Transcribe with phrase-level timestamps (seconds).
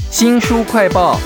[0.00, 1.18] 新书快报。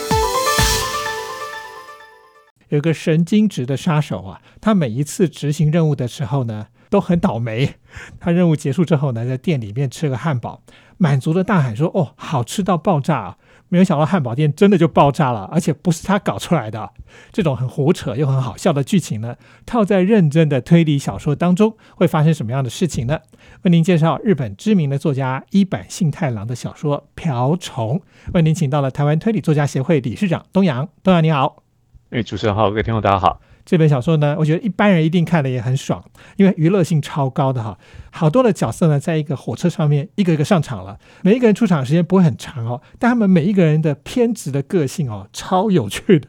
[2.69, 7.77] 有个神经质的杀手啊，他每一次执行任务的时候呢，都很倒霉。
[8.19, 10.63] 他任务结束之后呢，在店里面吃个汉堡，
[10.99, 13.37] 满足的大喊说：“哦，好吃到爆炸啊！”
[13.69, 16.91] 没有想到汉堡店真的就爆炸了，而且不是他搞出来的。
[17.33, 23.21] 这种很胡扯又很好笑的剧情呢，套在认真的推理小说当中，会发生什么样的事情呢？
[23.63, 28.01] 为您介绍日本知名的作家一坂幸太郎的小说《瓢虫》。
[28.35, 31.63] 为您请到了台湾推理作家协会理事长东阳，东阳你好。
[32.11, 33.41] 哎，主持人好，各位听众大家好。
[33.67, 36.03] 这本小说呢，我觉得一般人一定看了也很爽，
[36.37, 37.77] 因为娱乐性超高的哈。
[38.13, 46.29] 好多的角色呢，在一个火车上面一个一个上场了，每一个人出场时间不会很长哦，但他们每一个人的偏执的个性哦，超有趣的。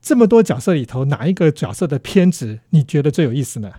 [0.00, 3.70] 这么多角色里头，哪一个角色的偏执你觉得最有意思呢？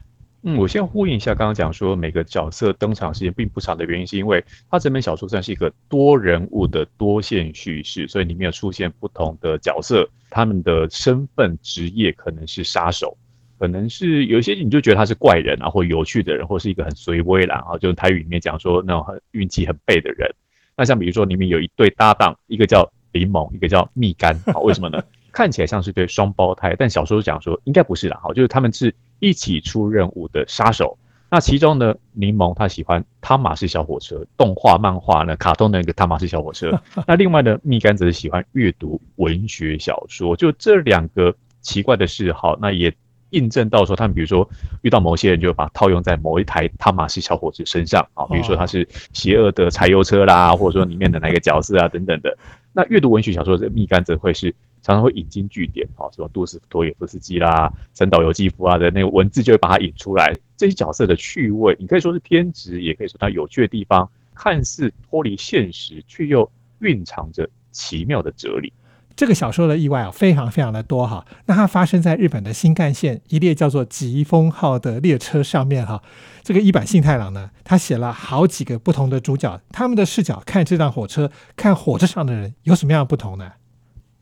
[0.46, 13.16] 嗯，我先呼应一下刚刚讲说每个角色登场时间并不长的原因，是因为它整本小说算是一个多人物的多线叙事，所以里面有出现不同的角色，他们的身份、职业可能是杀手，
[13.59, 20.28] 可能是有一些你就觉得他是怪人啊，或有趣的人，或是一个很随微啦，啊，就是台语里面讲说那种很运气很背的人。
[20.76, 25.00] 那像比如说里面有一对搭档，一个叫林某，一个叫蜜柑，好，为什么呢？
[25.31, 30.98] 看起来像是对双胞胎，但小说讲说应该不是啦，好，就是他们是一起出任务的杀手。
[31.34, 36.80] 那其中呢，柠檬他喜欢汤马士小火车，动画、漫画呢，卡通的那个汤马士小火车。
[37.08, 40.36] 那另外呢，蜜柑则是喜欢阅读文学小说。
[40.36, 42.94] 就这两个奇怪的嗜好，那也
[43.34, 44.50] 印证到说，他们比如说
[44.81, 52.38] 遇到某些人，就把套用在某一台汤马斯小伙子身上啊，比如说他是邪恶的柴油车啦，或者说里面的哪个角色啊等等的。
[52.72, 54.56] 那阅读文学小说，这蜜柑则会是。
[54.86, 60.34] 常常会引经据典，啊，什么杜斯托耶夫斯基啦、三岛由纪夫啊的那个文字，就会把它引出来。
[60.58, 68.73] 这些角色的趣味，你可以说是偏执，也可以说它有趣的地方，看似脱离现实，却又蕴藏着奇妙的哲理。
[69.16, 71.25] 这个小说的意外啊，非常非常的多哈。
[71.45, 76.02] 那它发生在日本的新干线一列叫做疾风号的列车上面哈。
[76.42, 83.52] 这个一坂幸太郎呢，他写了好几个不同的主角，他们的视角看这辆火车，看火车上的人有什么样的不同呢？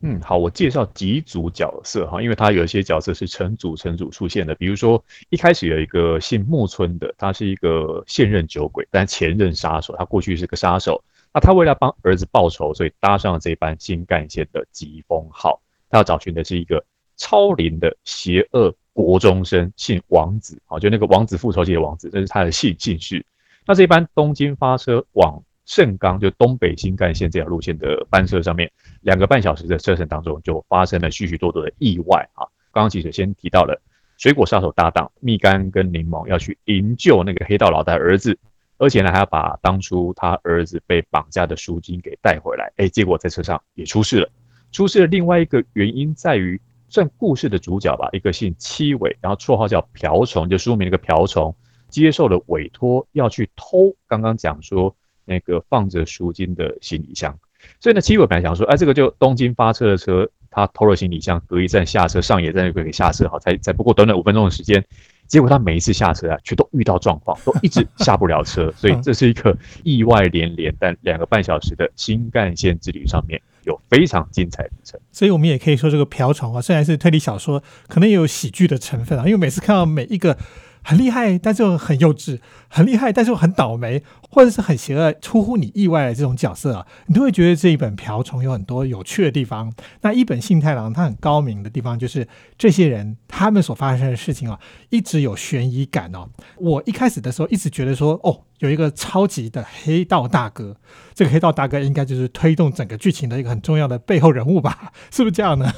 [0.04, 11.02] 嗯，好，我介绍几组角色哈，因为他有一些角色是成组成组出现的，比如说一开始有一个姓木村的，他是一个现任酒鬼，但前任杀手，他过去是个杀手，
[11.34, 16.84] 那他为了帮儿子报仇，所以搭上了这班新干线的疾风号，他要找寻的是一个
[17.16, 23.24] 超龄的邪恶国中生，姓王子，好，就那个王子复仇记的王子，这是他的姓姓氏。
[23.66, 28.70] 那这班东京发车往盛冈，就东北新干线这条路线的班车上面。
[29.00, 32.44] 两个半小时的车程当中，就发生了许许多多的意外啊！
[32.72, 33.80] 刚刚记者先提到了
[34.18, 38.38] 水果杀手搭档蜜柑跟柠檬要去营救那个黑道老大儿子，
[38.82, 42.72] 而且呢还要把当初他儿子被绑架的赎金给带回来。
[42.78, 44.28] 哎，结果在车上也出事了。
[44.72, 51.54] 出事的另外一个原因在于，算故事的主角吧，一个姓七尾，然后绰号叫瓢虫，就书名那个瓢虫，
[51.88, 57.38] 接受了委托要去偷刚刚讲说那个放着赎金的行李箱。
[57.78, 64.84] 所以呢，七尾本来想说，哎，这个就东京发车的车，他偷了行李箱，隔一站下车，上野站就可以下车，好，才才不过短短五分钟的时间，
[65.32, 75.00] 结果他每一次下车啊，却都遇到状况， 都一直下不了车，所以这是一个意外连连，但两个半小时的新干线之旅上面有非常精彩的旅程。
[75.10, 80.36] 所以我们也可以说，这个瓢虫啊，虽然是推理小说，可能也有喜剧的成分啊，因为每次看到每一个。
[80.82, 82.38] 很厉害，但是又很幼稚；
[82.68, 89.72] 很厉害，但是又很倒霉，或者是很邪恶、出乎你意外的这种角色啊，你都会觉得这一本《瓢虫》有很多有趣的地方。
[90.00, 92.26] 那一本《信太郎》它很高明的地方，就是
[92.58, 94.58] 这些人他们所发生的事情啊，
[94.90, 96.28] 一直有悬疑感哦。
[96.58, 100.76] 我一开始的时候一直觉得说，哦，有一个超级的黑道大哥，
[101.14, 104.92] 这个黑道大哥应该就是推动整个剧情的一个很重要的背后人物吧？
[105.12, 105.72] 是不是这样呢？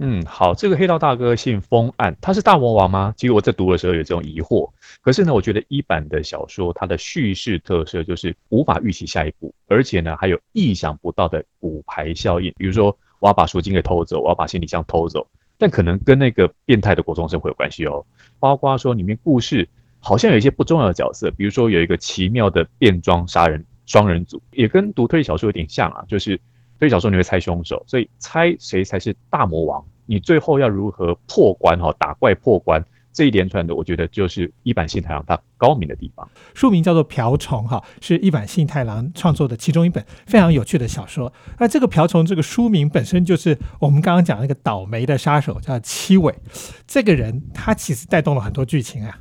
[0.00, 3.12] 嗯，好，这个黑道大哥姓风暗，他是大魔王吗？
[3.16, 4.70] 其实我在读的时候有这种疑惑。
[5.00, 12.54] 可是呢，我觉得一版的小说它的叙事特色就是无法预期下一步，而且呢还有意想不到的骨牌效应。
[12.56, 15.26] 比如说，我要把赎金给偷走，我要把行李箱偷走，
[15.58, 18.06] 但可能跟那个变态的国中生会有关系哦。
[18.38, 19.68] 包括说里面故事
[19.98, 26.40] 好像有一些不重要的角色，比如说有一个奇妙的变装杀人双人组，也跟读推理小说有点像啊，就是。
[26.78, 36.28] 推理小说你会猜凶手，所以猜谁才是大魔王，你最后要如何破关哈，打怪破关这一连串的，我觉得就是一版幸太郎他高明的地方。
[36.54, 41.32] 书名叫做《瓢虫》哈，是一版幸太郎创作的其中一本非常有趣的小说。
[41.58, 46.32] 那这个《瓢虫》这个书名本身就是我们刚刚讲那个倒霉的杀手叫七尾，
[46.86, 49.18] 这个人他其实带动了很多剧情啊。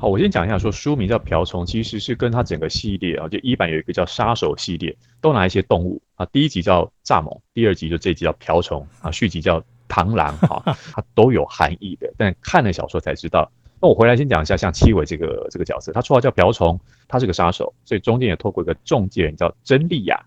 [0.00, 10.62] 好，我先讲一下，说书名叫《瓢虫》，其实是跟他整个系列啊，就一版有一个叫杀手系列，都拿一些动物啊，第一集叫蚱蜢，第二集就这集叫瓢虫啊，续集叫螳螂 哈，
[10.92, 12.12] 它都有含义的。
[12.16, 13.50] 但看了小说才知道。
[13.82, 16.78] 那我回来先讲一下，像七尾这个这个角色，他绰号叫瓢虫，
[17.08, 20.22] 他是个杀手，所以中间也透过一个中介人叫真利亚。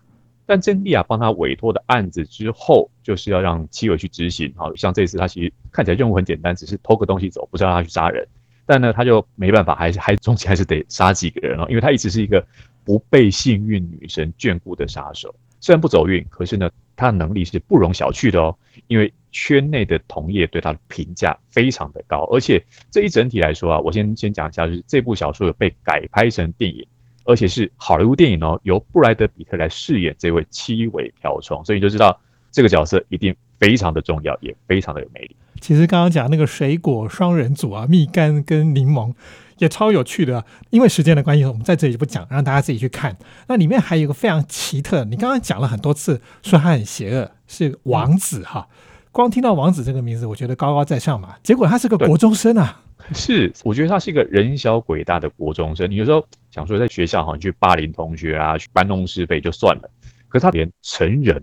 [0.46, 4.52] 但真利亚帮他委托的案子之后，就是要让七尾去执行。
[4.56, 8.26] 好像这次他其实看起来任务很简单，只是偷个东西走，不是让他去杀人。
[8.66, 12.44] 但呢，他就没办法，还是还中间还是得杀几个人哦，因为他一直是一个
[12.84, 15.34] 不被幸运女神眷顾的杀手。
[15.60, 18.54] 虽然不走运，可是呢，他的能力是不容小觑的哦。
[18.86, 26.86] 因为圈内的同业对他的评价非常的高，而且这一整体来说啊，我先先讲一下，就是这部小说有被改拍成电影，
[27.24, 32.20] 而且是好莱坞电影哦，由布莱德比特来饰演这位七尾瓢虫，所以你就知道
[32.50, 33.34] 这个角色一定
[33.64, 35.34] 非常的重要，也非常的有魅力。
[35.58, 39.14] 其实刚刚讲那个水果双人组啊，蜜柑跟柠檬
[39.56, 40.44] 也超有趣的。
[40.68, 43.16] 因为时间的关系，我们在这里就不讲，让大家自己去看。
[43.46, 48.68] 那里面还有一个非常奇特，你刚刚讲了很多次，说他很邪恶，是王子哈。
[49.10, 51.36] 光听到王子这个名字，我觉得高高在上嘛。
[51.42, 52.82] 结果他是个国中生啊。
[53.14, 55.90] 是，我觉得他是一个人小鬼大的国中生。
[55.90, 59.88] 你有时候想说在学校好像去霸凌同学啊，去搬弄是非就算了，
[60.28, 61.42] 可是他连成人。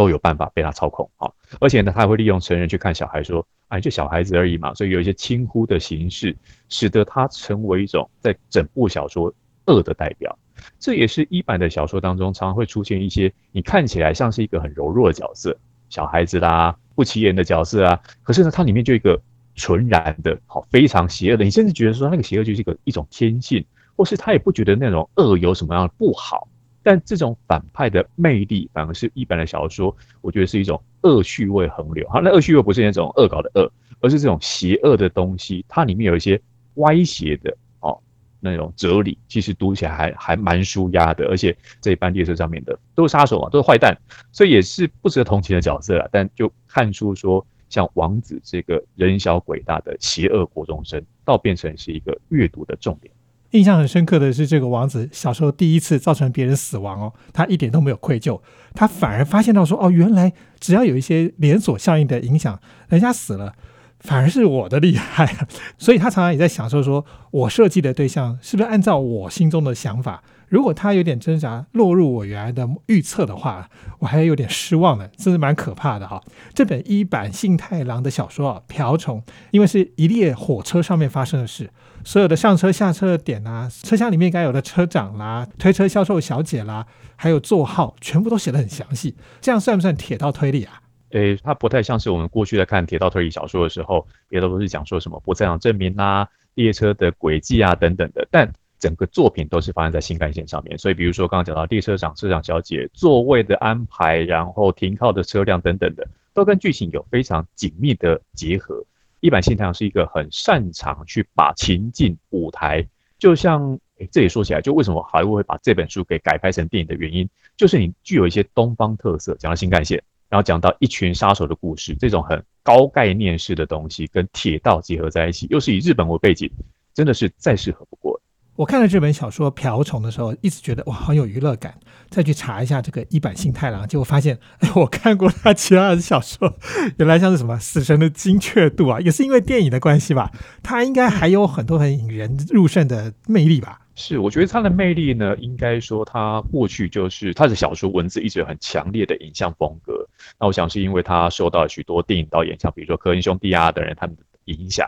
[0.00, 1.30] 都有办法被他操控啊！
[1.60, 6.34] 而且呢，他还会利用成人去看小孩，说：“哎，就小孩子而已嘛。”所以有一些轻忽的形式，
[6.70, 9.30] 使得他成为一种在整部小说
[9.66, 10.34] 恶的代表。
[10.78, 15.54] 这也是一版的小说当中常常会出现一些你看起来像是一个很柔弱的角色，
[15.90, 18.00] 小孩子啦、不起眼的角色啊。
[18.22, 19.20] 可是呢，它里面就一个
[19.54, 23.62] 纯然的好、非常邪恶的，你甚至觉得说那个邪恶就是一个一种天性，
[23.96, 26.48] 或是他也不觉得那种恶有什么样的不好。
[26.90, 32.04] 但这种反派的魅力，反而是一般的小说，我觉得是一种恶趣味横流。
[32.08, 36.42] 好，那恶趣味不是那种恶搞的恶，而是这种邪恶的东西，它里面有一些
[36.74, 37.96] 歪斜的哦
[38.40, 41.28] 那种哲理，其实读起来还还蛮舒压的。
[41.28, 43.96] 而且这一班列车上面的都是杀手啊，都是坏蛋，
[44.32, 46.08] 所以也是不值得同情的角色啊。
[46.10, 53.14] 但就看出说，像王子这个人小鬼大的邪恶国中生，倒变成是一个阅读的重点。
[53.52, 58.40] 印象很深刻的是，这个王子小时候第一次造成别人死亡哦，他一点都没有愧疚，
[58.74, 63.54] 他反而发现到说，哦，原来只要有一些连锁效应的影响，人家死了，
[63.98, 70.22] 反而是我的厉害，所以他常常也在享受，说我设计的对象是不是按照我心中的想法。
[70.50, 73.70] 如果他有点挣扎，落入我原来的预测的话，
[74.00, 76.20] 我还有点失望的，真是蛮可怕的哈。
[76.52, 81.70] 这本一版幸太郎的小说啊，《瓢虫》，因为是一列火车上面发生的事，
[82.04, 89.14] 所有的上车下车的点啊，车厢里面该有的车长啦、推车销售小姐啦，还有座号，全部都写得很详细。
[89.40, 90.82] 这样算不算铁道推理啊？
[91.10, 98.52] 诶，它不太像是我们过去在看铁道推理小说的时候，别的都是讲说什么不在场证明啦、列车的轨迹啊等等的，但。
[98.80, 108.82] 整个作品都是发生在新干线上面，所以比如说刚刚讲到列车长、车长小姐座位的安排，然后停靠的车辆等等的，都跟剧情有非常紧密的结合。
[109.20, 112.88] 一版新太阳是一个很擅长去把情境舞台，
[113.18, 126.50] 就像诶这也说起来，就为什么好莱坞会把这本书给改拍成电影的原因，就是你具有一些东方特色，讲到新干线，然后讲到一群杀手的故事，这种很高概念式的东西跟铁道结合在一起，又是以日本为背景，
[126.94, 128.22] 真的是再适合不过了。
[128.60, 131.80] 我看了这本小说《瓢虫》的时候，一直觉得哇，很有娱乐感。
[132.10, 136.58] 再去查一下这个一版新太郎，结果发现， 哎，我看过他其他的小说，
[136.98, 140.30] 原来像是什么《死神的精确度》啊，也是因为电影的关系吧。
[140.62, 143.80] 他应该还有很多很引人入胜的魅力吧？
[143.94, 150.06] 是，我觉得他的魅力呢，应该说他过去就是他的小说文字一直有很强烈的影像风格。
[150.38, 154.86] 那我想是因为他受到许多电影导演，像比如说科恩兄弟啊等人他们的影响。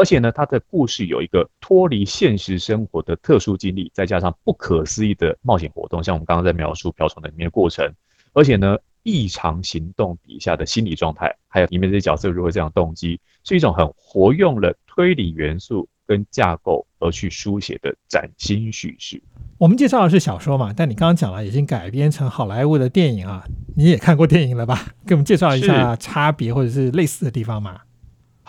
[0.00, 7.86] 而且呢，他的故事有一个脱离现实生活的特殊经历，再加上不可思议的冒险活动，像我们刚刚在描述瓢虫的里面过程。
[8.32, 19.22] 而且呢，异常行动底下的心理状态，还有里面这些角色如何这样动机，是一种很活用了推理元素跟架构而去书写的崭新叙事。
[19.58, 23.44] 我们介绍的是小说嘛，但你刚刚讲了已经改编成好莱坞的电影啊，
[23.76, 24.94] 你也看过电影了吧？
[25.06, 27.82] 给我们介绍一下差别或者是类似的地方嘛？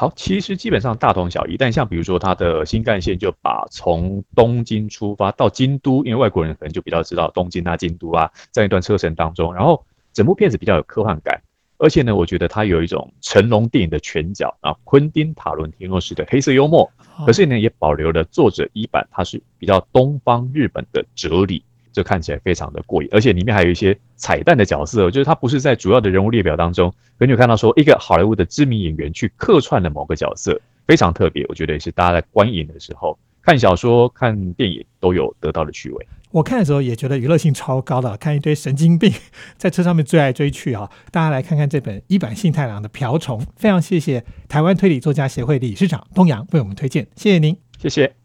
[0.01, 11.39] 好，其实基本上大同小异，但像比如说它的新干线就把从东京出发到京都，因为外国人可能就比较知道东京啊、京都啊这样一段车程当中，然后整部片子比较有科幻感，
[11.77, 16.91] 而且呢，我觉得它有一种成龙电影的拳脚啊，昆汀塔伦提诺式的黑色幽默，
[17.27, 21.63] 可是呢也保留了作者一版，它是比较东方日本的哲理。
[21.91, 36.07] 就看起来非常的过瘾，而且里面还有一些彩蛋的角色，就是他不是在主要的人物列表当中，可你有看到说一个好莱坞的知名演员去客串了某个角色，非常特别，我觉得也是大家在观影的时候看小说、看电影都有得到的趣味。
[36.31, 39.12] 我看的时候也觉得娱乐性超高的，看一堆神经病
[39.57, 40.89] 在车上面追来追去啊！
[41.12, 48.20] 大家来看看这本一坂幸太郎的《瓢虫》，非常谢谢台湾推理作家协会理事长东阳为我们推荐，谢谢您，谢谢。